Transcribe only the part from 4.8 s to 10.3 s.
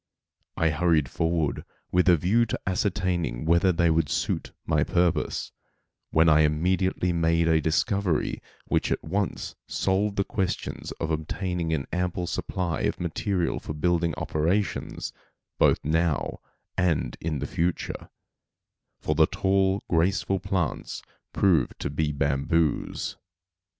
purpose, when I immediately made a discovery which at once solved the